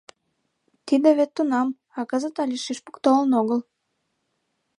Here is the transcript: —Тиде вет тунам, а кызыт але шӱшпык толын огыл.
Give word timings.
—Тиде 0.85 1.09
вет 1.17 1.31
тунам, 1.35 1.67
а 1.97 1.99
кызыт 2.09 2.35
але 2.43 2.57
шӱшпык 2.63 2.95
толын 3.03 3.31
огыл. 3.41 3.59